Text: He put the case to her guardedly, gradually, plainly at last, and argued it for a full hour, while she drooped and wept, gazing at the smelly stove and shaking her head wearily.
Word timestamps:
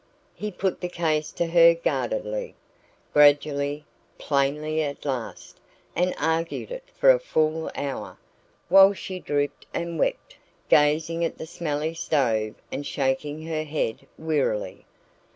He 0.33 0.49
put 0.49 0.81
the 0.81 0.89
case 0.89 1.31
to 1.33 1.45
her 1.45 1.75
guardedly, 1.75 2.55
gradually, 3.13 3.85
plainly 4.17 4.81
at 4.81 5.05
last, 5.05 5.59
and 5.95 6.15
argued 6.17 6.71
it 6.71 6.85
for 6.97 7.11
a 7.11 7.19
full 7.19 7.69
hour, 7.75 8.17
while 8.67 8.93
she 8.95 9.19
drooped 9.19 9.67
and 9.75 9.99
wept, 9.99 10.37
gazing 10.69 11.23
at 11.23 11.37
the 11.37 11.45
smelly 11.45 11.93
stove 11.93 12.55
and 12.71 12.83
shaking 12.83 13.45
her 13.45 13.63
head 13.63 14.07
wearily. 14.17 14.85